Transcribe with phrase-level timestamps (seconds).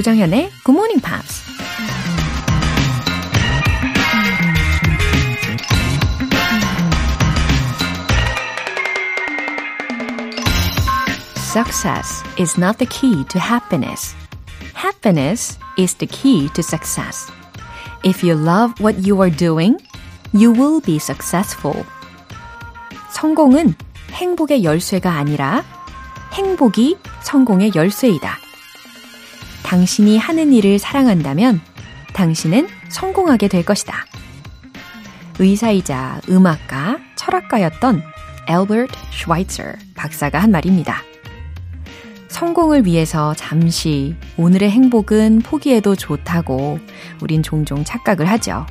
[0.00, 1.46] 조정현의 Good Morning Pops.
[11.56, 14.14] Success is not the key to happiness.
[14.74, 17.30] Happiness is the key to success.
[18.04, 19.80] If you love what you are doing,
[20.32, 21.84] you will be successful.
[23.10, 23.74] 성공은
[24.12, 25.64] 행복의 열쇠가 아니라
[26.34, 28.38] 행복이 성공의 열쇠이다.
[29.71, 31.61] 당신이 하는 일을 사랑한다면
[32.13, 34.05] 당신은 성공하게 될 것이다.
[35.39, 38.03] 의사이자 음악가, 철학가였던
[38.47, 39.63] 엘버트 슈와이처
[39.95, 41.01] 박사가 한 말입니다.
[42.27, 46.79] 성공을 위해서 잠시 오늘의 행복은 포기해도 좋다고
[47.21, 48.65] 우린 종종 착각을 하죠.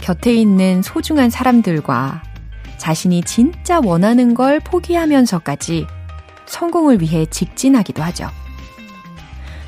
[0.00, 2.22] 곁에 있는 소중한 사람들과
[2.78, 5.86] 자신이 진짜 원하는 걸 포기하면서까지
[6.46, 8.30] 성공을 위해 직진하기도 하죠.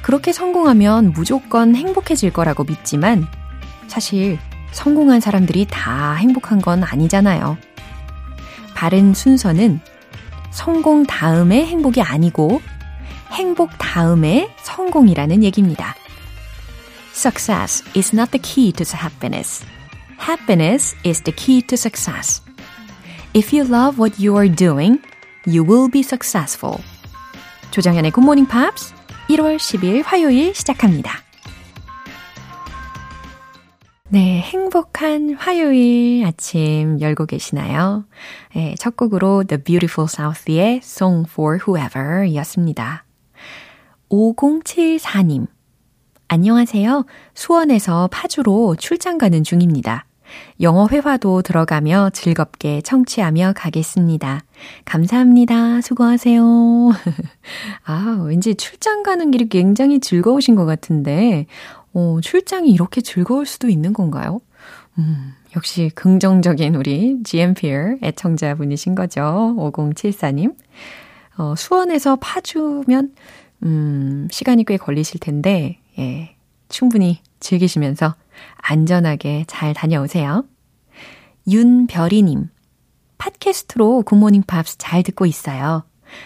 [0.07, 3.27] 그렇게 성공하면 무조건 행복해질 거라고 믿지만
[3.89, 4.39] 사실
[4.71, 7.59] 성공한 사람들이 다 행복한 건 아니잖아요.
[8.77, 9.81] 바른 순서는
[10.53, 12.63] 성공 다음에 행복이 아니고
[13.33, 15.97] 행복 다음에 성공이라는 얘기입니다.
[17.13, 19.67] Success is not the key to happiness.
[20.21, 22.43] Happiness is the key to success.
[23.35, 25.03] If you love what you are doing,
[25.49, 26.79] you will be successful.
[27.73, 28.95] 조정현의 Good Morning Pops
[29.29, 31.13] 1월 10일 화요일 시작합니다.
[34.09, 38.05] 네, 행복한 화요일 아침 열고 계시나요?
[38.55, 43.05] 네, 첫 곡으로 The Beautiful South의 Song for Whoever 이었습니다.
[44.09, 45.49] 5074님.
[46.29, 47.05] 안녕하세요.
[47.35, 50.06] 수원에서 파주로 출장 가는 중입니다.
[50.61, 54.43] 영어 회화도 들어가며 즐겁게 청취하며 가겠습니다.
[54.85, 55.81] 감사합니다.
[55.81, 56.43] 수고하세요.
[57.85, 61.47] 아, 왠지 출장 가는 길이 굉장히 즐거우신 것 같은데,
[61.93, 64.41] 어, 출장이 이렇게 즐거울 수도 있는 건가요?
[64.99, 69.55] 음, 역시 긍정적인 우리 GMPR 애청자분이신 거죠.
[69.59, 70.55] 5074님.
[71.39, 73.15] 어, 수원에서 파주면,
[73.63, 76.35] 음, 시간이 꽤 걸리실 텐데, 예,
[76.69, 78.15] 충분히 즐기시면서
[78.57, 80.45] 안전하게 잘 다녀오세요.
[81.49, 82.49] 윤별이님,
[83.19, 85.85] 팟캐스트로 굿모닝 팝스 잘 듣고 있어요.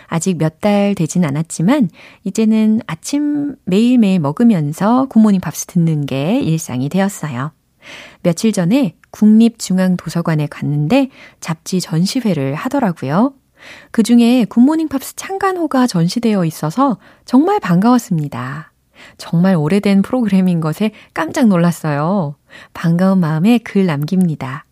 [0.09, 1.89] 아직 몇 달 되진 않았지만
[2.25, 7.53] 이제는 아침 매일매일 먹으면서 굿모닝 팝스 듣는 게 일상이 되었어요.
[8.23, 11.09] 며칠 전에 국립중앙도서관에 갔는데
[11.41, 13.33] 잡지 전시회를 하더라고요.
[13.91, 18.70] 그 중에 굿모닝 팝스 창간호가 전시되어 있어서 정말 반가웠습니다.
[19.19, 22.35] 정말 오래된 프로그램인 것에 깜짝 놀랐어요.
[22.73, 24.65] 반가운 마음에 글 남깁니다.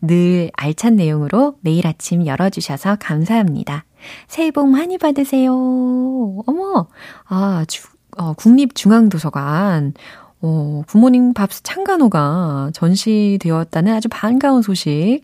[0.00, 3.84] 늘 알찬 내용으로 매일 아침 열어주셔서 감사합니다.
[4.28, 5.52] 새해 복 많이 받으세요.
[5.54, 6.86] 어머,
[7.26, 9.94] 아, 주, 어, 국립중앙도서관,
[10.42, 15.22] 어, 굿모닝 팝스 창간호가 전시되었다는 아주 반가운 소식,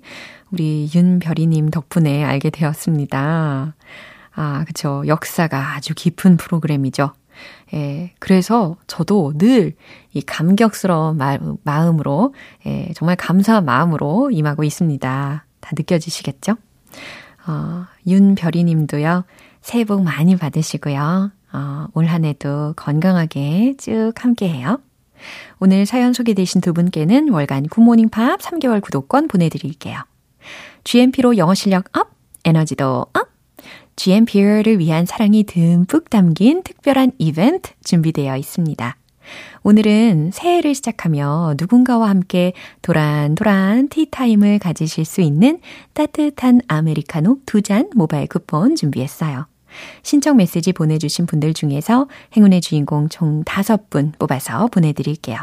[0.50, 3.74] 우리 윤별이님 덕분에 알게 되었습니다.
[4.34, 5.02] 아, 그쵸.
[5.06, 7.12] 역사가 아주 깊은 프로그램이죠.
[7.74, 9.74] 예, 그래서 저도 늘
[10.14, 12.34] 이 감격스러운 마, 마음으로,
[12.66, 15.44] 예, 정말 감사한 마음으로 임하고 있습니다.
[15.60, 16.56] 다 느껴지시겠죠?
[17.46, 19.24] 어, 윤별이 님도요,
[19.60, 21.30] 새해 복 많이 받으시고요.
[21.52, 24.80] 어, 올 한 해도 건강하게 쭉 함께 해요.
[25.60, 29.98] 오늘 사연 소개되신 두 분께는 월간 굿모닝 팝스 3개월 구독권 보내드릴게요.
[30.84, 32.10] GMP로 영어 실력 up,
[32.44, 33.37] 에너지도 up!
[33.98, 38.96] GMP를 위한 사랑이 듬뿍 담긴 특별한 이벤트 준비되어 있습니다.
[39.64, 45.58] 오늘은 새해를 시작하며 누군가와 함께 도란도란 티타임을 가지실 수 있는
[45.94, 49.46] 따뜻한 아메리카노 두 잔 모바일 쿠폰 준비했어요.
[50.04, 52.06] 신청 메시지 보내주신 분들 중에서
[52.36, 55.38] 행운의 주인공 총 5분 뽑아서 보내드릴게요.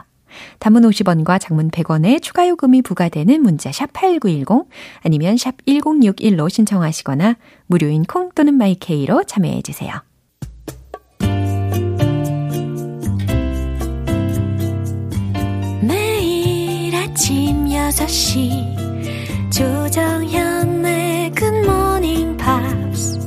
[0.60, 4.68] 단문 50원과 장문 100원의 추가 요금이 부과되는 문자 샵 8910
[5.02, 9.91] 아니면 샵 1061로 신청하시거나 무료인 콩 또는 마이케이로 참여해 주세요.
[15.82, 23.20] 매일 아침 6시 조정현의 굿모닝 팝스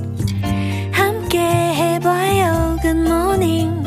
[0.93, 3.85] 함께 해봐요 굿모닝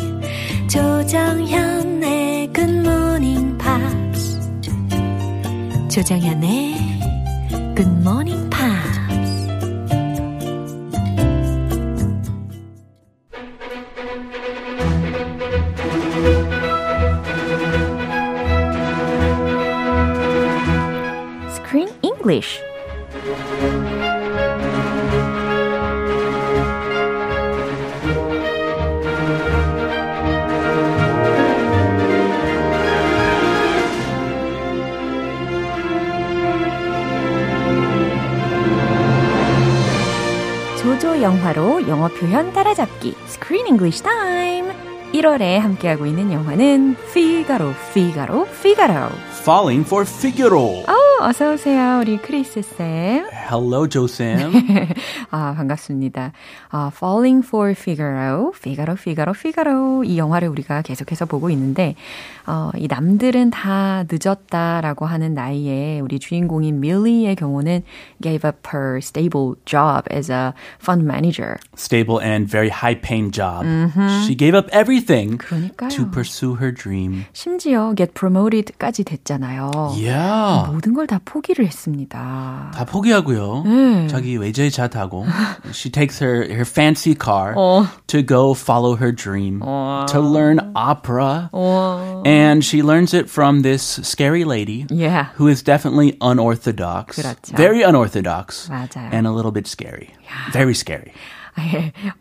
[0.70, 4.40] 조정현의 굿모닝 팝스
[5.90, 6.91] 조정현의
[22.32, 22.62] English.
[40.80, 44.72] 조조 영화로 영어 표현 따라잡기 Screen English Time.
[45.14, 49.10] 1월에 함께하고 있는 영화는 Figaro, Figaro, Figaro.
[49.42, 50.84] Falling for Figaro.
[50.88, 53.28] 어, 어서 오세요, 우리 크리스 쌤.
[53.32, 54.52] Hello, Joe Sam.
[55.30, 56.32] 아, 반갑습니다.
[56.72, 60.04] 아, Falling for Figaro, Figaro, Figaro, Figaro.
[60.04, 61.94] 이 영화를 우리가 계속해서 보고 있는데,
[62.48, 67.84] 어, 이 남들은 다 늦었다라고 하는 나이에 우리 주인공인 밀리의 경우는
[68.20, 71.58] gave up her stable job as a fund manager.
[71.78, 73.64] Stable and very high-paying job.
[73.66, 74.24] Mm-hmm.
[74.26, 75.90] She gave up everything 그러니까요.
[75.90, 77.26] to pursue her dream.
[77.34, 79.94] 심지어 get promoted까지 됐잖아요.
[79.96, 80.72] Yeah.
[80.72, 82.72] 모든 걸다 포기를 했습니다.
[82.74, 83.64] 다 포기하고요.
[83.66, 84.08] 네.
[84.08, 85.26] 자기 외제차 타고
[85.74, 87.86] she takes her her fancy car 어.
[88.08, 91.50] to go follow her dream to learn opera.
[91.52, 92.24] 어.
[92.26, 95.36] And she learns it from this scary lady Yeah.
[95.36, 97.20] who is definitely unorthodox.
[97.22, 97.58] 그렇죠.
[97.58, 98.70] Very unorthodox.
[98.70, 99.12] 맞아요.
[99.12, 100.12] And a little bit scary.
[100.54, 101.12] Very scary.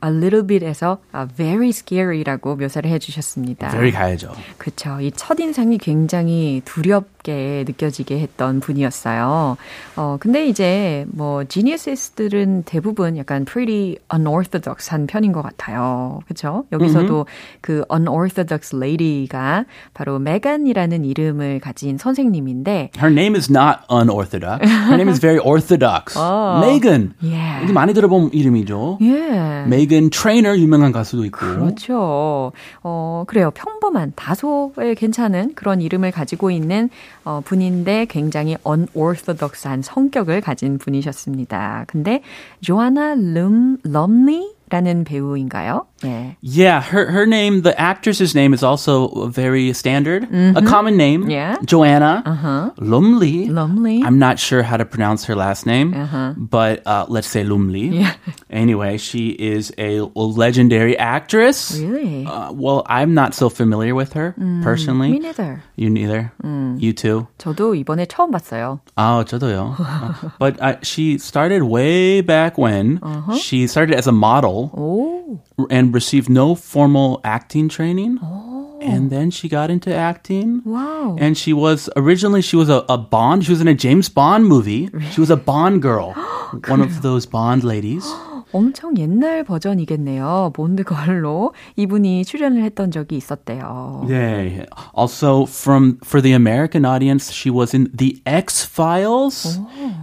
[0.02, 3.70] a little bit에서 uh, very scary라고 묘사를 해주셨습니다.
[3.70, 4.32] Very 가야죠.
[4.58, 5.00] 그쵸.
[5.00, 9.56] 이 첫인상이 굉장히 두렵 게 느껴지게 했던 분이었어요.
[9.96, 16.20] 어, 근데 이제 뭐, 지니어스들은 대부분 약간 pretty unorthodox한 편인 것 같아요.
[16.26, 16.64] 그쵸?
[16.72, 17.26] 여기서도
[17.60, 19.64] 그 unorthodox lady가
[19.94, 24.66] 바로 메간이라는 이름을 가진 선생님인데, Her name is not unorthodox.
[24.66, 26.16] Her name is very orthodox.
[26.60, 27.14] Megan.
[27.22, 27.64] Yeah.
[27.64, 28.98] 이게 많이 들어본 이름이죠.
[29.02, 29.64] 예.
[29.66, 31.38] Megan Trainer 유명한 가수도 있고.
[31.38, 32.52] 그렇죠.
[32.82, 33.50] 어, 그래요.
[33.52, 36.90] 평범한, 다소의 괜찮은 그런 이름을 가지고 있는
[37.24, 41.84] 어, 분인데 굉장히 unorthodox한 성격을 가진 분이셨습니다.
[41.86, 42.22] 근데
[42.60, 45.85] 조아나 름, 럼리 라는 배우인가요?
[46.01, 46.35] 네.
[46.41, 51.29] Yeah, her her name, the actress's name is also very standard, a common name.
[51.29, 51.57] Yeah.
[51.65, 52.71] Joanna Uh-huh.
[52.79, 53.47] Lumley.
[53.47, 54.01] Lumley.
[54.03, 55.93] I'm not sure how to pronounce her last name,
[56.35, 57.89] but uh, let's say Lumley.
[58.01, 58.13] Yeah.
[58.49, 61.77] Anyway, she is a legendary actress.
[61.79, 62.25] Really?
[62.25, 65.11] Uh, well, I'm not so familiar with her personally.
[65.11, 65.61] Me neither.
[65.75, 66.33] You neither.
[66.43, 67.27] You too.
[67.37, 68.79] 저도 이번에 처음 봤어요.
[68.97, 69.75] 아, 저도요.
[69.79, 72.99] Uh, but uh, she started way back when.
[73.37, 75.66] She started as a model oh.
[75.70, 78.18] and received no formal acting training.
[78.22, 78.78] Oh.
[78.82, 80.62] And then she got into acting.
[80.64, 81.16] Wow.
[81.20, 83.44] And she was originally she was a, a Bond.
[83.44, 84.88] She was in a James Bond movie.
[85.12, 86.12] She was a Bond girl,
[86.66, 88.04] one of those Bond ladies.
[88.51, 90.51] 엄청 옛날 버전이겠네요.
[90.53, 94.05] 본드걸로 이분이 출연을 했던 적이 있었대요.
[94.07, 94.65] Yeah.
[94.93, 99.59] Also, from for the American audience, she was in The X Files.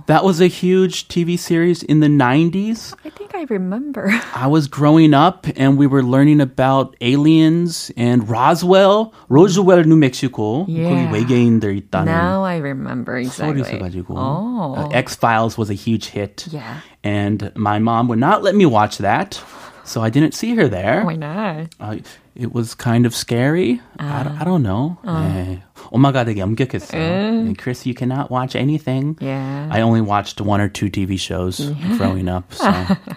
[0.07, 2.95] That was a huge TV series in the '90s.
[3.05, 4.11] I think I remember.
[4.35, 10.65] I was growing up, and we were learning about aliens and Roswell, Roswell, New Mexico.
[10.69, 10.89] Yeah.
[10.89, 12.05] 거기 외계인들 있다는.
[12.07, 13.63] Now I remember 소리 exactly.
[13.63, 14.15] 있어가지고.
[14.17, 14.89] Oh.
[14.93, 16.47] X Files was a huge hit.
[16.51, 16.81] Yeah.
[17.08, 19.42] And my mom would not let me watch that.
[19.88, 21.06] So I didn't see her there.
[21.06, 21.74] Why not?
[21.80, 21.96] Uh,
[22.36, 23.82] it was kind of scary.
[23.98, 24.98] I, don't, I don't know.
[25.04, 25.64] 네.
[25.92, 27.56] 엄마가 되게 엄격했어요.
[27.58, 29.16] Chris, you cannot watch anything.
[29.22, 29.70] Yeah.
[29.72, 32.54] I only watched one or two TV shows growing up.
[32.54, 32.70] So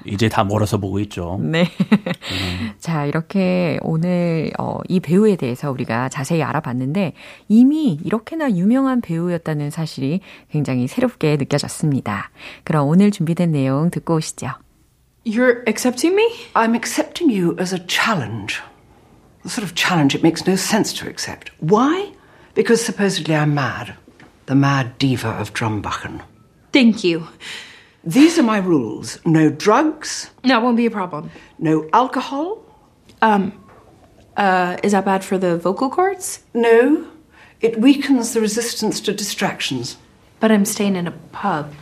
[0.07, 1.39] 이제 다 멀어서 보고 있죠.
[1.43, 1.67] 네.
[2.79, 7.15] 자, 이렇게 오늘 어, 이 배우에 대해서 우리가 자세히 알아봤는데
[7.49, 12.31] 이미 이렇게나 유명한 배우였다는 사실이 굉장히 새롭게 느껴졌습니다.
[12.62, 14.50] 그럼 오늘 준비된 내용 듣고 오시죠.
[15.25, 16.29] You're accepting me?
[16.55, 18.61] I'm accepting you as a challenge.
[19.43, 21.50] The sort of challenge it makes no sense to accept.
[21.61, 22.12] Why?
[22.55, 23.95] Because supposedly I'm mad.
[24.47, 26.23] The mad diva of Drumbuchen.
[26.73, 27.29] Thank you.
[28.03, 31.31] These are my rules no drugs, That won't be a problem.
[31.59, 32.59] no alcohol,
[33.21, 33.53] Um,
[34.39, 36.41] uh, is that bad for the vocal cords?
[36.55, 37.07] no.
[37.61, 39.99] It weakens the resistance to distractions.
[40.41, 41.75] But I'm staying in a pub.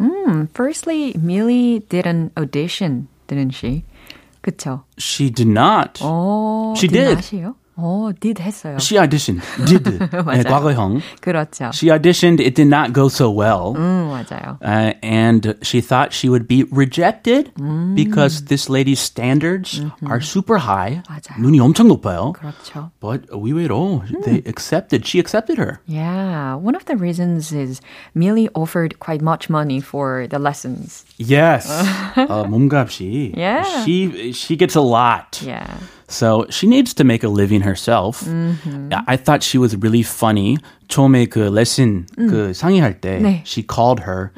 [0.00, 3.84] 음, firstly, Millie did an audition, didn't she?
[4.42, 4.82] 그쵸?
[4.98, 6.00] She did not.
[6.02, 7.18] 어, She did.
[7.78, 8.76] 요 어, did 했어요.
[8.78, 9.42] She auditioned.
[9.66, 9.82] Did.
[9.98, 10.44] 네, 맞아요.
[10.44, 11.00] 과거형.
[11.20, 11.72] 그렇죠.
[11.74, 12.40] She auditioned.
[12.40, 13.74] It did not go so well.
[13.74, 14.58] 음, 맞아요.
[14.62, 17.50] Uh, and she thought she would be rejected
[17.96, 21.02] because this lady's standards are super high.
[21.10, 21.40] 맞아요.
[21.40, 22.32] 눈이 엄청 높아요.
[22.34, 22.92] 그렇죠.
[23.00, 25.04] But 의외로 they accepted.
[25.04, 25.80] She accepted her.
[25.86, 27.80] Yeah, one of the reasons is
[28.14, 31.04] Millie offered quite much money for the lessons.
[31.18, 31.66] Yes.
[32.16, 33.34] uh, 몸값이.
[33.36, 33.64] Yeah.
[33.84, 35.42] She she gets a lot.
[35.44, 35.66] Yeah.
[36.09, 38.21] So she needs to make a living herself.
[38.21, 38.93] Mm-hmm.
[39.07, 40.57] I thought she was really funny.
[40.89, 43.43] 처음에 그 레슨 그 상의할 때 네.
[43.45, 44.31] she called her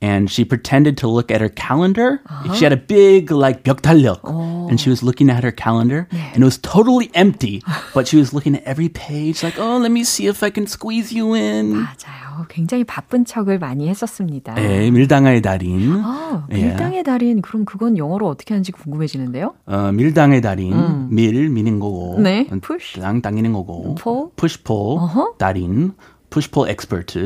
[0.00, 2.20] and she pretended to look at her calendar.
[2.54, 4.22] She had a big like 벽달력
[4.70, 7.60] and she was looking at her calendar and it was totally empty,
[7.92, 10.70] but she was looking at every page like, "Oh, let me see if I can
[10.70, 12.26] squeeze you in." 맞아요.
[12.36, 14.54] 어, 굉장히 바쁜 척을 많이 했었습니다.
[14.58, 16.00] 예, 밀당의 달인.
[16.04, 16.66] 아, 예.
[16.66, 19.54] 밀당의 달인 그럼 그건 영어로 어떻게 하는지 궁금해지는데요.
[19.66, 21.08] 어, 밀당의 달인.
[21.10, 22.18] 밀 미는 거고.
[22.18, 22.22] 음.
[22.22, 23.00] 네, push.
[23.00, 23.94] 당 당기는 거고.
[23.94, 24.28] pull.
[24.36, 24.98] push pull.
[25.00, 25.32] 아.
[25.38, 25.94] 달인.
[26.36, 27.16] Push pull expert.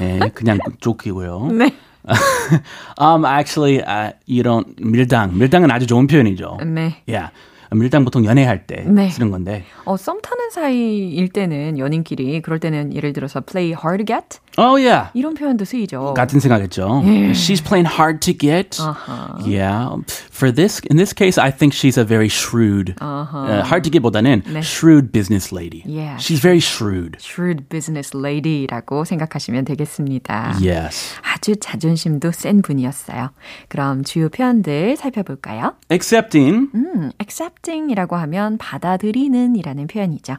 [0.00, 1.48] 예, 그냥 조끼고요.
[1.52, 1.74] 네.
[2.98, 5.36] um, actually, uh, you don't 밀당.
[5.36, 6.58] 밀당은 아주 좋은 표현이죠.
[6.64, 7.02] 네.
[7.06, 7.30] Yeah.
[7.72, 9.10] 밀당 보통 연애할 때 네.
[9.10, 9.64] 쓰는 건데.
[9.84, 14.76] 어, 썸 타는 사이일 때는 연인끼리 그럴 때는 예를 들어서 play hard to get Oh
[14.76, 15.10] yeah.
[15.14, 16.14] 이런 표현도 쓰이죠.
[16.14, 17.02] 같은 생각했죠.
[17.34, 18.78] She's playing hard to get.
[18.80, 19.38] Uh-huh.
[19.44, 19.96] Yeah.
[20.30, 22.94] For this, in this case, I think she's a very shrewd.
[23.00, 23.24] Uh,
[23.62, 24.60] hard to get보다는 네.
[24.62, 25.82] shrewd business lady.
[25.86, 26.16] Yeah.
[26.18, 27.16] She's very shrewd.
[27.20, 30.56] shrewd business lady라고 생각하시면 되겠습니다.
[30.60, 31.14] Yes.
[31.22, 33.30] 아주 자존심도 센 분이었어요.
[33.68, 35.74] 그럼 주요 표현들 살펴볼까요?
[35.90, 40.36] Accepting 음, accepting이라고 하면 받아들이는이라는 표현이죠.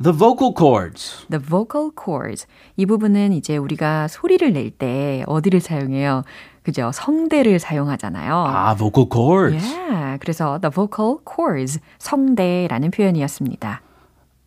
[0.00, 1.26] The vocal cords.
[1.30, 2.46] The vocal cords.
[2.76, 6.24] 이 부분은 이제 우리가 소리를 낼 때 어디를 사용해요?
[6.62, 6.90] 그죠?
[6.94, 8.44] 성대를 사용하잖아요.
[8.46, 9.64] Ah, vocal cords.
[9.66, 13.82] Yeah, 그래서 the vocal cords, 성대라는 표현이었습니다.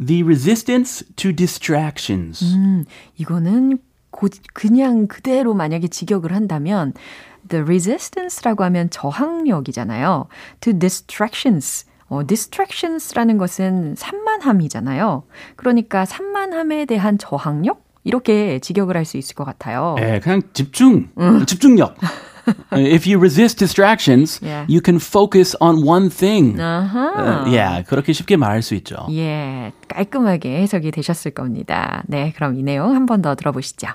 [0.05, 2.43] The resistance to distractions.
[2.55, 2.85] 음,
[3.17, 3.79] 이거는
[4.11, 6.93] 고, 그냥 그대로 만약에 직역을 한다면
[7.49, 10.27] the resistance라고 하면 저항력이잖아요.
[10.61, 11.85] to distractions.
[12.07, 15.23] 어, distractions라는 것은 산만함이잖아요.
[15.55, 17.83] 그러니까 산만함에 대한 저항력?
[18.03, 19.95] 이렇게 직역을 할 수 있을 것 같아요.
[19.99, 21.09] 예, 그냥 집중,
[21.47, 21.95] 집중력.
[22.73, 24.67] If you resist distractions, Yeah.
[24.69, 26.61] you can focus on one thing.
[26.61, 27.13] 아하.
[27.17, 28.95] 어, yeah, 그렇게 쉽게 말할 수 있죠.
[29.09, 32.03] 예, 깔끔하게 해석이 되셨을 겁니다.
[32.05, 33.87] 네, 그럼 이 내용 한 번 더 들어보시죠.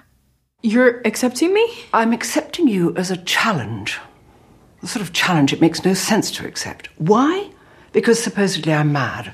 [0.64, 1.64] You're accepting me?
[1.92, 4.00] I'm accepting you as a challenge.
[4.80, 6.90] The sort of challenge it makes no sense to accept.
[6.98, 7.52] Why?
[7.93, 9.31] Because supposedly I'm mad.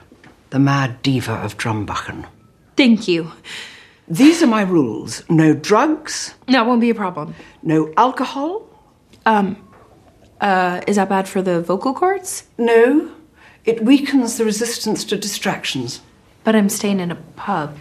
[0.51, 2.25] The mad diva of Drumbachen.
[2.77, 3.31] Thank you.
[4.07, 5.23] These are my rules.
[5.29, 7.33] No drugs, That won't be a problem.
[7.63, 8.63] no alcohol,
[9.25, 9.55] Um,
[10.41, 12.43] uh, is that bad for the vocal cords?
[12.57, 13.09] no.
[13.63, 16.01] It weakens the resistance to distractions.
[16.43, 17.77] But I'm staying in a pub.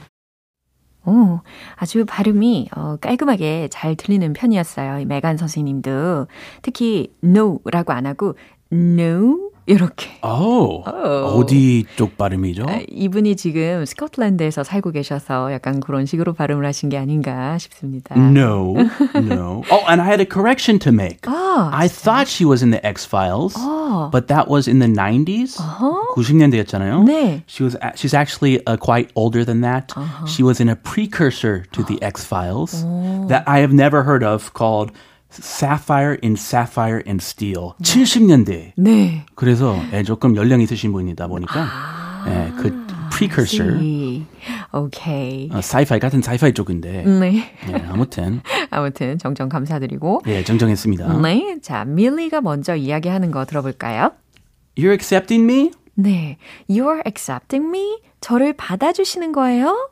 [1.06, 1.40] 오,
[1.76, 4.98] 아주 발음이 어, 깔끔하게 잘 들리는 편이었어요.
[5.00, 6.26] 이 메간 선생님도
[6.60, 8.36] 특히 no라고 안 하고
[8.70, 10.09] no 이렇게.
[10.23, 12.65] 오, 어디 쪽 발음이죠?
[12.67, 18.15] 아, 이분이 지금 스코틀랜드에서 살고 계셔서 약간 그런 식으로 발음을 하신 게 아닌가 싶습니다.
[18.15, 18.75] No,
[19.15, 19.63] no.
[19.71, 21.21] Oh, and I had a correction to make.
[21.25, 23.55] 아, I thought she was in the X Files,
[24.11, 25.57] but that was in the 90s.
[26.15, 27.03] 90년대였잖아요.
[27.05, 27.43] 네.
[27.47, 27.75] She was.
[27.81, 29.93] a- She's actually uh, quite older than that.
[30.27, 32.83] She was in a precursor to the X Files
[33.29, 34.91] that I have never heard of called
[35.41, 37.71] Sapphire in Sapphire and Steel.
[37.81, 38.73] 70년대.
[38.77, 39.25] 네.
[39.35, 41.67] 그래서 예, 조금 연령 있으신 분이다 보니까
[42.27, 43.77] 예, 그 precursor.
[43.81, 44.25] 이,
[44.73, 45.49] 오케이.
[45.51, 47.51] 어, sci-fi 같은 sci-fi 쪽인데 네.
[47.69, 50.21] 예, 아무튼 아무튼 정정 감사드리고.
[50.27, 51.21] 예 정정했습니다.
[51.21, 51.57] 네.
[51.61, 54.11] 자, 밀리가 먼저 이야기하는 거 들어볼까요?
[54.77, 55.71] You're accepting me?
[55.95, 56.37] 네.
[56.69, 57.99] You're accepting me?
[58.19, 59.89] 저를 받아주시는 거예요?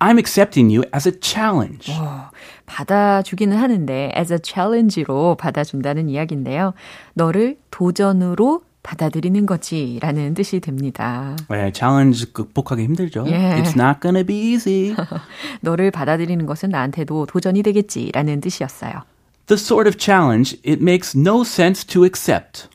[0.00, 1.92] I'm accepting you as a challenge.
[1.98, 2.30] 어,
[2.74, 6.74] 받아주기는 하는데 as a challenge로 받아준다는 이야기인데요.
[7.14, 11.36] 너를 도전으로 받아들이는 거지라는 뜻이 됩니다.
[11.52, 13.24] 예, challenge 극복하기 힘들죠.
[13.28, 13.62] 예.
[13.62, 14.94] It's not gonna be easy.
[15.62, 18.92] 너를 받아들이는 것은 나한테도 도전이 되겠지라는 뜻이었어요.
[19.47, 22.69] The sort of challenge it makes no sense to accept.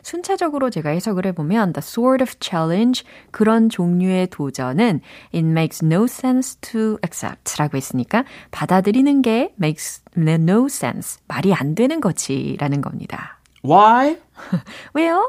[0.00, 5.02] 순차적으로 제가 해석을 해보면 the sort of challenge 그런 종류의 도전은
[5.34, 12.00] it makes no sense to accept라고 했으니까 받아들이는 게 makes no sense 말이 안 되는
[12.00, 13.38] 거지라는 겁니다.
[13.62, 14.16] Why?
[14.94, 15.28] 왜요?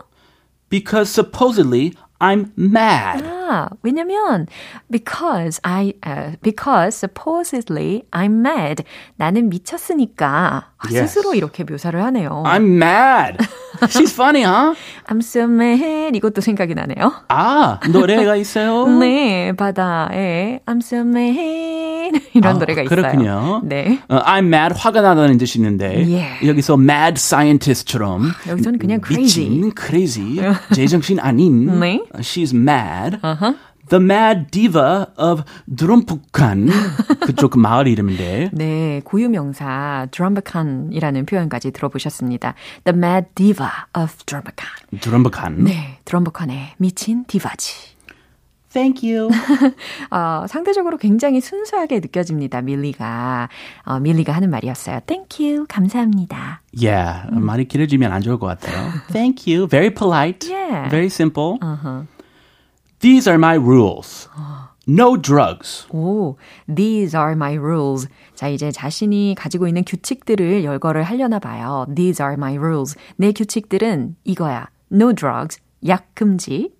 [0.70, 3.23] Because supposedly I'm mad.
[3.25, 4.47] 아, 왜냐면
[4.91, 8.85] because I uh, because supposedly I'm mad.
[9.17, 11.15] 나는 미쳤으니까 아, Yes.
[11.15, 12.43] 스스로 이렇게 묘사를 하네요.
[12.47, 13.39] I'm mad.
[13.89, 14.75] She's funny, huh?
[15.09, 16.17] I'm so mad.
[16.17, 17.13] 이것도 생각이 나네요.
[17.29, 18.87] 아, 노래가 있어요?
[18.87, 22.97] 네, 바다에 I'm so mad 이런 아, 노래가 있어요.
[22.97, 23.61] 그렇군요.
[23.65, 23.99] 네.
[24.09, 26.47] 어, I'm mad, 화가 나다는 뜻이 있는데 예.
[26.47, 29.49] 여기서 mad scientist처럼 여기서는 그냥 crazy.
[29.49, 30.39] 미친, crazy,
[30.75, 32.01] 제정신 아닌 네.
[32.21, 33.21] She's mad.
[33.89, 35.45] The mad diva of
[35.77, 36.69] 드럼북한
[37.25, 42.55] 그쪽 마을 이름인데 네, 고유명사 드럼바칸이라는 표현까지 들어보셨습니다.
[42.85, 44.67] The Mad Diva of 드럼바칸.
[45.01, 45.65] 드럼북한.
[45.65, 47.96] 네, 드럼바칸의 미친 디바지.
[48.73, 49.31] Thank you.
[50.11, 53.49] 어, 상대적으로 굉장히 순수하게 느껴집니다, 밀리가.
[53.85, 55.01] 어, 밀리가 하는 말이었어요.
[55.07, 56.61] Thank you, 감사합니다.
[56.79, 58.93] Yeah, 말이 길어지면 안 좋을 것 같아요.
[59.13, 59.67] Thank you.
[59.67, 60.53] Very polite.
[60.53, 60.91] Yeah.
[60.91, 61.59] Very simple.
[63.01, 64.29] These are my rules.
[64.89, 65.87] No drugs.
[65.91, 66.37] 오,
[66.73, 68.09] these are my rules.
[68.35, 71.87] 자, 이제 자신이 가지고 있는 규칙들을 열거를 하려나 봐요.
[71.95, 72.97] These are my rules.
[73.17, 74.69] 내 규칙들은 이거야.
[74.93, 75.61] No drugs.
[75.89, 76.71] 약 금지.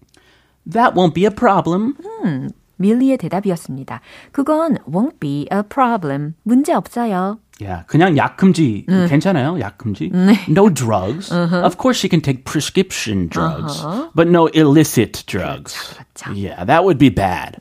[0.70, 1.96] That won't be a problem.
[2.24, 4.02] 음, 밀리의 대답이었습니다.
[4.32, 6.36] 그건 won't be a problem.
[6.44, 7.40] 문제 없어요.
[7.60, 9.60] Yeah, 그냥 약 금지 괜찮아요?
[9.60, 10.12] 약 금지?
[10.50, 11.32] No drugs.
[11.32, 15.78] Of course she can take prescription drugs, but no illicit drugs.
[15.94, 16.34] 그렇죠.
[16.34, 17.58] Yeah, that would be bad.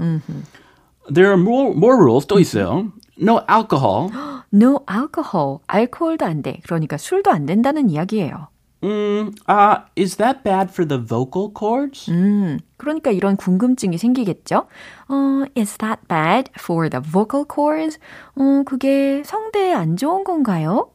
[1.13, 2.93] There are more more rules 또 있어요.
[3.21, 4.09] No alcohol.
[4.53, 5.61] No alcohol.
[5.67, 6.61] 알코올도 안 돼.
[6.65, 8.49] 그러니까 술도 안 된다는 이야기예요.
[8.83, 12.11] Mm, uh, is that bad for the vocal cords?
[12.11, 14.67] 음, 그러니까 이런 궁금증이 생기겠죠?
[15.09, 17.99] 어, is that bad for the vocal cords?
[18.37, 20.91] 어, 그게 성대에 안 좋은 건가요?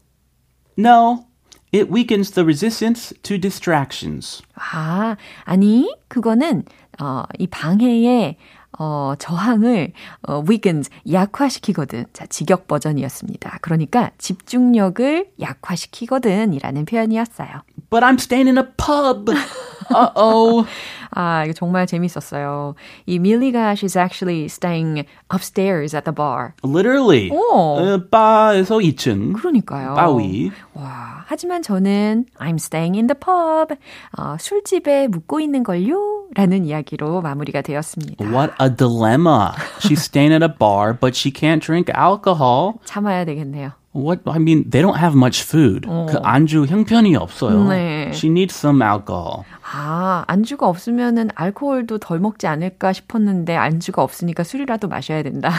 [0.77, 1.27] No.
[1.71, 4.41] It weakens the resistance to distractions.
[4.55, 6.63] 아, 아니, 그거는,
[7.01, 8.37] 어, 이 방해의,
[8.78, 12.06] 어, 저항을, 어, weakens, 약화시키거든.
[12.12, 13.58] 자, 직역 버전이었습니다.
[13.62, 16.54] 그러니까 집중력을 약화시키거든.
[16.54, 17.62] 이라는 표현이었어요.
[17.90, 19.32] But I'm staying in a pub.
[19.90, 20.66] Uh-oh.
[21.10, 22.74] 아, 이거 정말 재밌었어요.
[23.06, 26.52] 이 밀리가 she's actually staying upstairs at the bar.
[26.62, 27.30] Literally.
[27.30, 27.78] 오.
[27.78, 29.34] 어, 바에서 2층.
[29.34, 29.94] 그러니까요.
[29.94, 30.50] 바 위.
[30.74, 33.74] 와, 하지만 저는 I'm staying in the pub.
[34.16, 36.20] 어, 술집에 묵고 있는 걸요.
[36.36, 38.24] 라는 이야기로 마무리가 되었습니다.
[38.24, 39.52] What a dilemma.
[39.80, 42.74] She's staying at a bar, but she can't drink alcohol.
[42.84, 43.72] 참아야 되겠네요.
[43.92, 45.88] What I mean, they don't have much food.
[45.88, 47.64] 그 안주 형편이 없어요.
[47.68, 48.10] 네.
[48.14, 49.42] She needs some alcohol.
[49.72, 55.50] 아, 안주가 없으면은 알코올도 덜 먹지 않을까 싶었는데 안주가 없으니까 술이라도 마셔야 된다.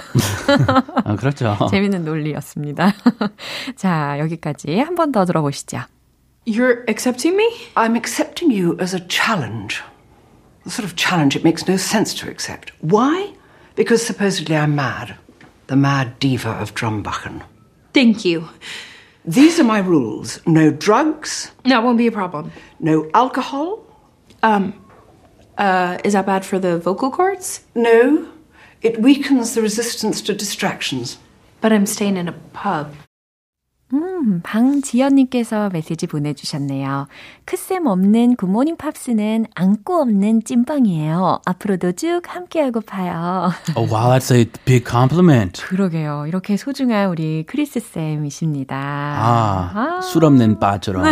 [1.03, 1.57] 아, 그렇죠.
[1.69, 2.93] 재밌는 논리였습니다.
[3.75, 5.79] 자, 여기까지 한 번 더 들어보시죠.
[6.47, 7.49] You're accepting me?
[7.75, 9.83] I'm accepting you as a challenge.
[10.63, 12.71] The sort of challenge it makes no sense to accept.
[12.79, 13.33] Why?
[13.75, 15.15] Because supposedly I'm mad.
[15.67, 17.41] The mad diva of Drumbachen.
[17.93, 18.47] Thank you.
[19.25, 20.39] These are my rules.
[20.45, 22.51] No drugs, That won't be a problem.
[22.79, 23.79] no alcohol,
[24.43, 24.73] Um,
[25.57, 27.61] uh, is that bad for the vocal cords?
[27.75, 28.27] no.
[28.81, 31.19] It weakens the resistance to distractions.
[31.61, 32.87] But I'm staying in a pub.
[34.21, 37.07] 음, 방지연님께서 메시지 보내주셨네요.
[37.45, 41.41] 크쌤 없는 굿모닝 팝스는 안고 없는 찐빵이에요.
[41.45, 43.51] 앞으로도 쭉 함께하고 봐요.
[43.75, 45.61] Oh, wow, that's a big compliment.
[45.63, 46.25] 그러게요.
[46.27, 48.75] 이렇게 소중한 우리 크리스 쌤이십니다.
[48.77, 51.05] 아, 술 없는 바처럼.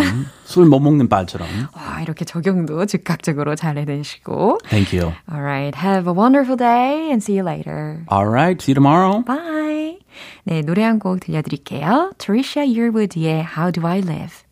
[0.43, 1.47] 술 못 먹는 바처럼.
[1.75, 4.59] 와, 이렇게 적용도 즉각적으로 잘 해내시고.
[4.69, 5.13] Thank you.
[5.31, 8.03] Alright, have a wonderful day and see you later.
[8.11, 9.21] All right, see you tomorrow.
[9.23, 9.98] Bye.
[10.43, 12.12] 네, 노래 한 곡 들려드릴게요.
[12.17, 14.49] Trisha Yearwood의 How Do I Live.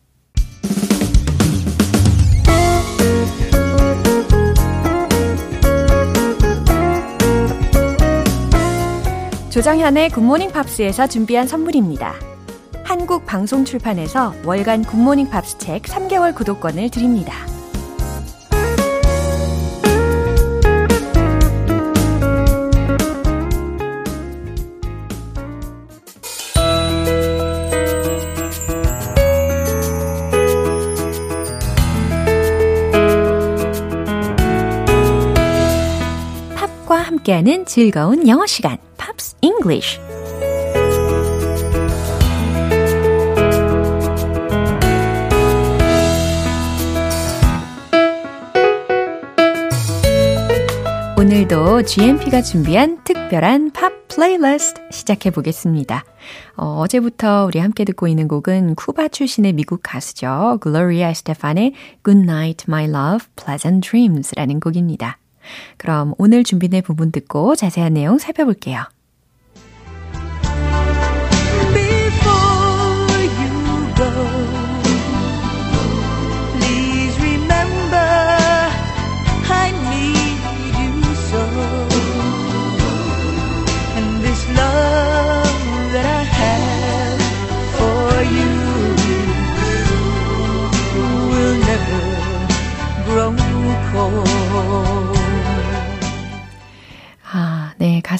[9.50, 12.14] 조정현의 굿모닝 팝스에서 준비한 선물입니다.
[12.84, 17.34] 한국 방송 출판에서 월간 굿모닝 팝스 책 3개월 구독권을 드립니다.
[37.48, 39.98] 함께하는 즐거운 영어 시간, Pops English.
[51.18, 56.04] 오늘도 GMP가 준비한 특별한 팝 플레이리스트 시작해 보겠습니다.
[56.56, 60.58] 어, 어제부터 우리 함께 듣고 있는 곡은 쿠바 출신의 미국 가수죠.
[60.60, 61.72] 글로리아 에스테판의
[62.04, 65.18] Good Night My Love, Pleasant Dreams라는 곡입니다.
[65.76, 68.84] 그럼 오늘 준비된 부분 듣고 자세한 내용 살펴볼게요.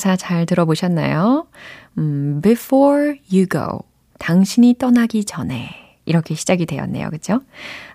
[0.09, 1.47] 가사 잘 들어보셨나요?
[1.99, 3.81] 음, before you go.
[4.19, 5.69] 당신이 떠나기 전에.
[6.07, 7.11] 이렇게 시작이 되었네요.
[7.11, 7.43] 그죠?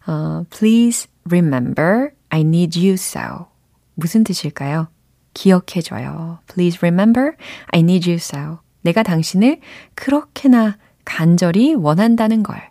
[0.05, 3.47] 어, please remember I need you so.
[3.95, 4.89] 무슨 뜻일까요?
[5.33, 6.37] 기억해줘요.
[6.47, 7.31] Please remember
[7.71, 8.59] I need you so.
[8.81, 9.59] 내가 당신을
[9.95, 12.69] 그렇게나 간절히 원한다는 걸.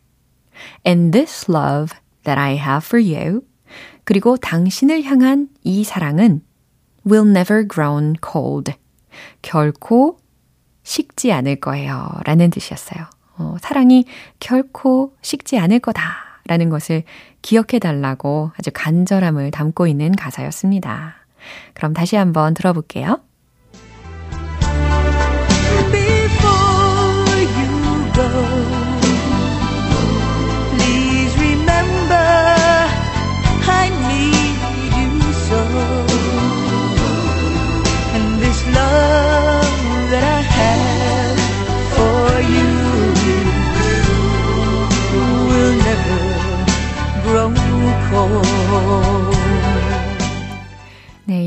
[0.87, 3.43] And this love that I have for you.
[4.05, 6.43] 그리고 당신을 향한 이 사랑은
[7.05, 8.73] will never grow cold.
[9.43, 10.19] 결코
[10.83, 12.09] 식지 않을 거예요.
[12.25, 13.07] 라는 뜻이었어요.
[13.39, 14.05] 어, 사랑이
[14.41, 16.03] 결코 식지 않을 거다.
[16.47, 17.05] 라는 것을
[17.41, 21.15] 기억해 달라고 아주 간절함을 담고 있는 가사였습니다.
[21.75, 23.21] 그럼 다시 한번 들어볼게요.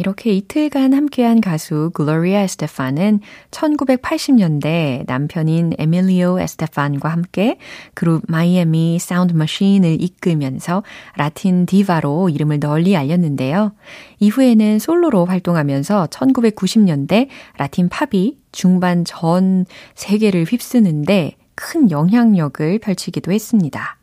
[0.06, 7.58] 이렇게 이틀간 함께한 가수 글로리아 에스테판은 1980년대 남편인 에밀리오 에스테판과 함께
[7.96, 10.84] 그룹 마이애미 사운드 머신을 이끌면서
[11.18, 13.72] 라틴 디바로 이름을 널리 알렸는데요.
[14.20, 19.65] 이후에는 솔로로 활동하면서 1990년대 라틴 팝이 중반 전
[19.96, 23.98] 세계를 휩쓰는데 큰 영향력을 펼치기도 했습니다.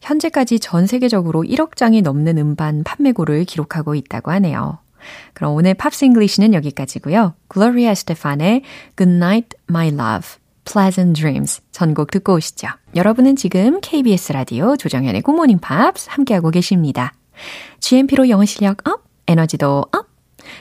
[0.00, 4.80] 현재까지 전 세계적으로 1억 장이 넘는 음반 판매고를 기록하고 있다고 하네요.
[5.34, 7.34] 그럼 오늘 Pops English는 여기까지고요.
[7.48, 8.62] 글로리아 에스테판의
[8.96, 10.28] Good Night My Love,
[10.64, 12.68] Pleasant Dreams 전곡 듣고 오시죠.
[12.94, 17.12] 여러분은 지금 KBS 라디오 조정현의 Good Morning Pops 함께하고 계십니다.
[17.80, 20.06] GMP로 영어 실력 up, 에너지도 up.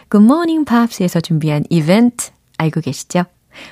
[0.09, 3.25] Good Morning Pops에서 준비한 이벤트 알고 계시죠?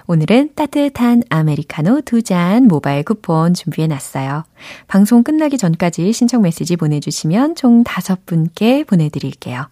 [0.08, 4.44] 오늘은 따뜻한 아메리카노 두 잔 모바일 쿠폰 준비해 놨어요.
[4.88, 9.70] 방송 끝나기 전까지 신청 메시지 보내주시면 총 다섯 분께 보내드릴게요.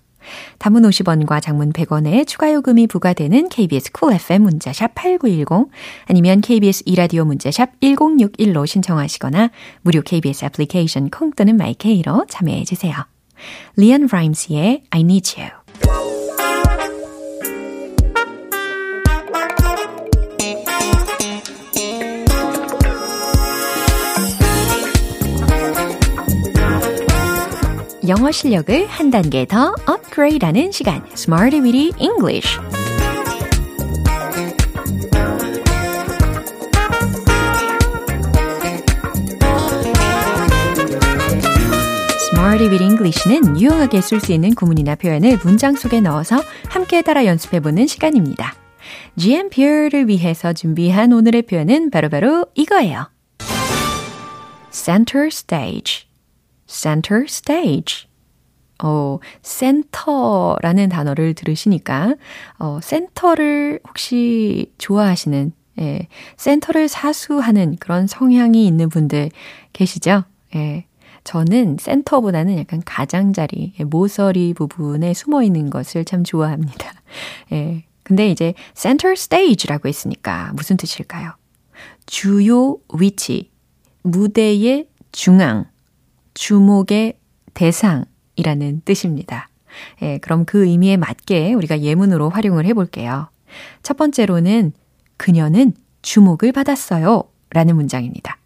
[0.58, 5.70] 단문 50원과 장문 100원의 추가 요금이 부과되는 KBS 쿨 FM 문자샵 8910
[6.06, 12.96] 아니면 KBS 이라디오 문자샵 1061로 신청하시거나 무료 KBS 애플리케이션 콩 또는 마이케이로 참여해 주세요.
[13.76, 16.15] 리앤 라임스의 I Need You
[28.08, 32.60] 영어 실력을 한 단계 더 업그레이드하는 시간, Smarty Weedy English.
[42.32, 47.88] Smarty with English는 유용하게 쓸 수 있는 구문이나 표현을 문장 속에 넣어서 함께 따라 연습해보는
[47.88, 48.54] 시간입니다.
[49.18, 53.10] GMP를 위해서 준비한 오늘의 표현은 바로바로 바로 이거예요.
[54.72, 56.06] Center Stage.
[56.68, 58.08] Center stage.
[58.84, 62.16] 어, 센터라는 단어를 들으시니까,
[62.60, 69.30] 어, 센터를 혹시 좋아하시는, 예, 센터를 사수하는 그런 성향이 있는 분들
[69.74, 70.24] 계시죠?
[70.56, 70.86] 예.
[71.24, 76.94] 저는 센터보다는 약간 가장자리, 예, 모서리 부분에 숨어 있는 것을 참 좋아합니다.
[77.54, 77.86] 예.
[78.04, 81.32] 근데 이제 center stage라고 했으니까 무슨 뜻일까요?
[82.06, 83.50] 주요 위치,
[84.04, 85.66] 무대의 중앙,
[86.36, 87.18] 주목의
[87.56, 89.50] 대상이라는 뜻입니다.
[90.04, 93.30] 예, 그럼 그 의미에 맞게 우리가 예문으로 활용을 해볼게요.
[93.84, 94.74] 첫 번째로는
[95.18, 97.24] 그녀는 주목을 받았어요.
[97.50, 98.38] 라는 문장입니다.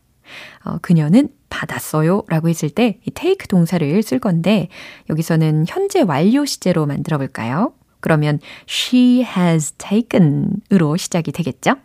[0.64, 2.24] 어, 그녀는 받았어요.
[2.28, 4.68] 라고 했을 때 이 take 동사를 쓸 건데
[5.10, 7.74] 여기서는 현재 완료 시제로 만들어 볼까요?
[8.02, 11.76] 그러면 she has taken 으로 시작이 되겠죠?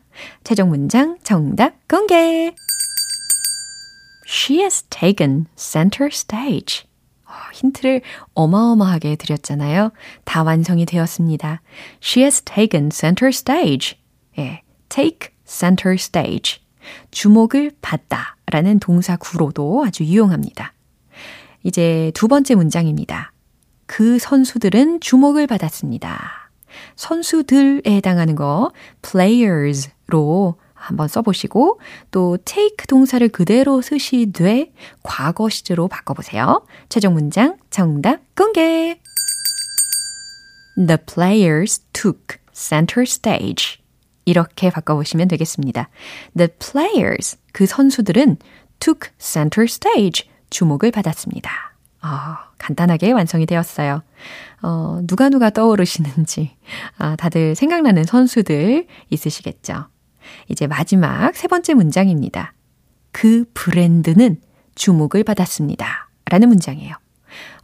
[0.45, 2.55] 최종 문장 정답 공개!
[4.35, 6.87] She has taken center stage.
[7.53, 8.03] 힌트를
[8.35, 9.93] 어마어마하게 드렸잖아요.
[10.25, 11.63] 다 완성이 되었습니다.
[12.03, 13.97] She has taken center stage.
[14.39, 16.61] 예, take center stage.
[17.13, 20.75] 주목을 받다 라는 동사 구로도 아주 유용합니다.
[21.63, 23.33] 이제 두 번째 문장입니다.
[23.87, 26.51] 그 선수들은 주목을 받았습니다.
[26.97, 36.67] 선수들에 해당하는 거 players로 한번 써보시고 또 take 동사를 그대로 쓰시되 과거 시제로 바꿔보세요.
[36.89, 39.01] 최종 문장 정답 공개!
[40.77, 43.79] The players took center stage.
[44.27, 45.89] 이렇게 바꿔보시면 되겠습니다.
[46.37, 48.37] The players, 그 선수들은
[48.81, 51.51] took center stage, 주목을 받았습니다.
[52.01, 54.03] 아, 간단하게 완성이 되었어요.
[54.63, 56.57] 어, 누가 누가 떠오르시는지,
[56.99, 59.87] 아, 다들 생각나는 선수들 있으시겠죠?
[60.49, 62.55] 이제 마지막 세 번째 문장입니다.
[63.13, 64.41] 그 브랜드는
[64.75, 66.09] 주목을 받았습니다.
[66.27, 66.95] 라는 문장이에요.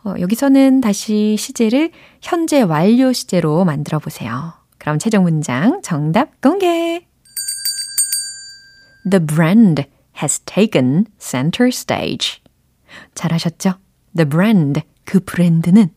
[0.04, 1.90] 어, 여기서는 다시 시제를
[2.22, 4.54] 현재 완료 시제로 만들어 보세요.
[4.78, 7.06] 그럼 최종 문장 정답 공개!
[9.08, 9.84] The brand
[10.22, 12.40] has taken center stage.
[13.14, 13.74] 잘하셨죠?
[14.16, 15.90] The brand, 그 브랜드는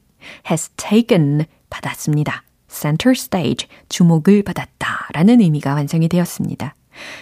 [0.49, 2.43] has taken, 받았습니다.
[2.73, 6.75] Center stage, 주목을 받았다 라는 의미가 완성이 되었습니다.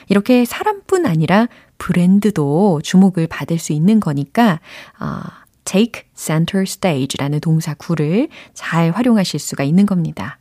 [0.09, 4.59] 이렇게 사람뿐 아니라 브랜드도 주목을 받을 수 있는 거니까,
[4.99, 5.21] 어,
[5.65, 10.39] take center stage라는 동사 구를 잘 활용하실 수가 있는 겁니다.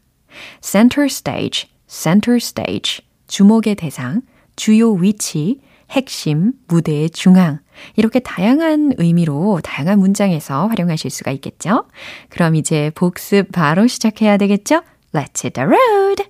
[0.63, 4.23] center stage, center stage, 주목의 대상,
[4.57, 7.59] 주요 위치, 핵심, 무대의 중앙.
[7.97, 11.87] 이렇게 다양한 의미로 다양한 문장에서 활용하실 수가 있겠죠?
[12.29, 14.83] 그럼 이제 복습 바로 시작해야 되겠죠?
[15.14, 16.22] Let's hit the road!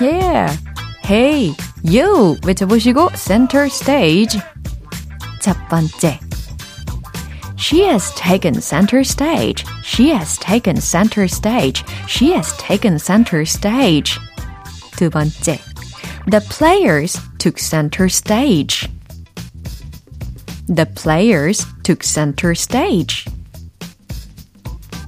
[0.00, 0.56] Yeah!
[1.02, 2.36] Hey, you!
[2.42, 4.38] 외쳐보시고 center stage.
[5.40, 6.18] 첫 번째.
[7.56, 9.64] She has taken center stage.
[9.84, 11.84] She has taken center stage.
[12.06, 14.18] She has taken center stage.
[14.96, 15.60] 두 번째.
[16.26, 18.88] The players took center stage.
[20.68, 23.26] The players took center stage.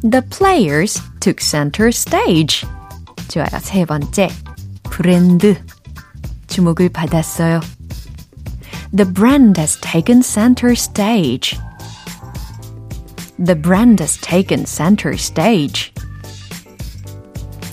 [0.03, 2.67] The players took center stage.
[3.29, 3.49] 좋아요.
[3.61, 4.29] 세 번째.
[4.85, 5.57] 브랜드.
[6.49, 7.61] 주목을 받았어요.
[8.95, 11.59] The brand has taken center stage.
[13.39, 15.93] The brand has taken center stage.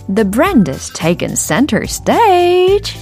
[0.07, 2.97] The brand has taken center stage.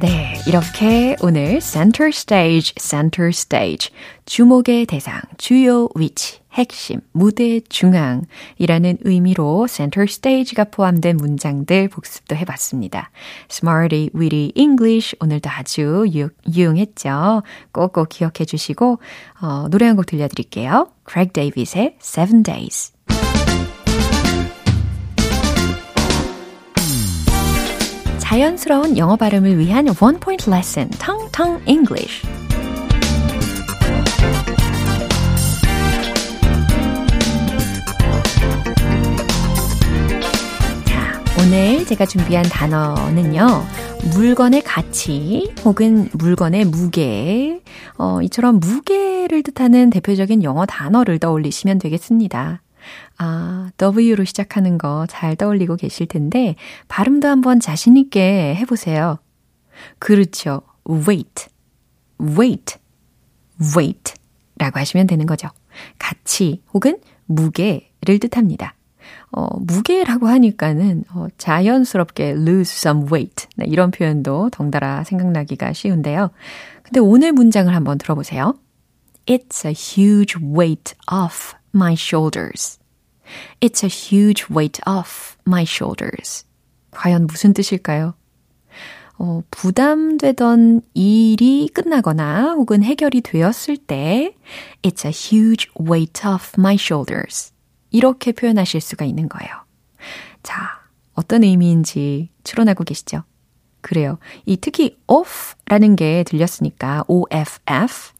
[0.00, 3.91] 네, 이렇게 오늘 center stage, center stage,
[4.25, 13.11] 주목의 대상, 주요 위치, 핵심, 무대 중앙이라는 의미로 center stage가 포함된 문장들 복습도 해봤습니다.
[13.51, 17.43] Smarty, witty English 오늘도 아주 유, 유용했죠.
[17.71, 18.97] 꼭꼭 기억해 주시고
[19.41, 20.87] 어, 노래 한 곡 들려드릴게요.
[21.07, 22.93] Craig David의 Seven Days.
[28.29, 32.27] 자연스러운 영어 발음을 위한 원 포인트 레슨, 텅텅 English.
[40.85, 43.63] 자, 오늘 제가 준비한 단어는요.
[44.13, 47.63] 물건의 가치 혹은 물건의 무게,
[47.97, 52.61] 어, 이처럼 무게를 뜻하는 대표적인 영어 단어를 떠올리시면 되겠습니다.
[53.17, 56.55] 아, W로 시작하는 거 잘 떠올리고 계실 텐데,
[56.87, 59.19] 발음도 한번 자신있게 해보세요.
[59.99, 60.61] 그렇죠.
[60.89, 61.47] weight,
[62.19, 62.77] weight,
[63.75, 64.13] weight
[64.57, 65.47] 라고 하시면 되는 거죠.
[65.97, 68.75] 가치 혹은 무게를 뜻합니다.
[69.31, 76.31] 어, 무게라고 하니까는 어, 자연스럽게 lose some weight 네, 이런 표현도 덩달아 생각나기가 쉬운데요.
[76.83, 78.55] 근데 오늘 문장을 한번 들어보세요.
[79.27, 82.79] It's a huge weight off my shoulders.
[83.61, 86.45] It's a huge weight off my shoulders.
[86.91, 88.15] 과연 무슨 뜻일까요?
[89.17, 94.33] 어, 부담되던 일이 끝나거나 혹은 해결이 되었을 때
[94.81, 97.51] It's a huge weight off my shoulders.
[97.91, 99.51] 이렇게 표현하실 수가 있는 거예요.
[100.41, 100.79] 자,
[101.13, 103.23] 어떤 의미인지 추론하고 계시죠?
[103.81, 104.19] 그래요.
[104.45, 108.13] 이 특히 off라는 게 들렸으니까 OFF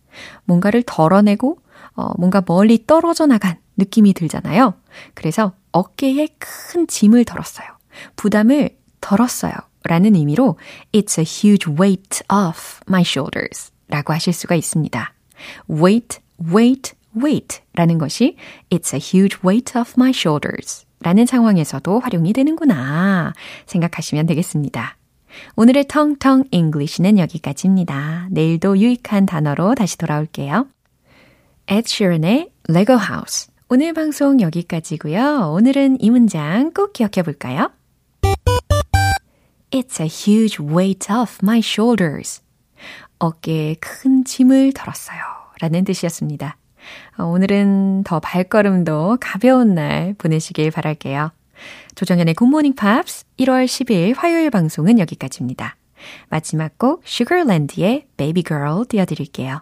[0.45, 1.59] 뭔가를 덜어내고
[1.99, 4.73] 어, 뭔가 멀리 떨어져 나간 느낌이 들잖아요.
[5.13, 7.67] 그래서 어깨에 큰 짐을 덜었어요.
[8.15, 9.53] 부담을 덜었어요.
[9.83, 10.57] 라는 의미로
[10.93, 15.13] It's a huge weight off my shoulders 라고 하실 수가 있습니다.
[15.69, 16.19] weight,
[16.53, 18.37] weight, weight 라는 것이
[18.69, 23.33] It's a huge weight off my shoulders 라는 상황에서도 활용이 되는구나
[23.65, 24.97] 생각하시면 되겠습니다.
[25.55, 28.27] 오늘의 텅텅 English는 여기까지입니다.
[28.31, 30.67] 내일도 유익한 단어로 다시 돌아올게요.
[31.71, 33.47] Ed Sheeran의 Lego House.
[33.69, 35.51] 오늘 방송 여기까지고요.
[35.53, 37.71] 오늘은 이 문장 꼭 기억해 볼까요?
[39.69, 42.41] It's a huge weight off my shoulders.
[43.19, 45.19] 어깨에 큰 짐을 덜었어요.
[45.61, 46.57] 라는 뜻이었습니다.
[47.19, 51.31] 오늘은 더 발걸음도 가벼운 날 보내시길 바랄게요.
[51.93, 55.75] 조정현의 굿모닝 팝스 1월 10일 화요일 방송은 여기까지입니다.
[56.29, 59.61] 마지막 곡 슈거랜드의 Baby Girl 띄워드릴게요.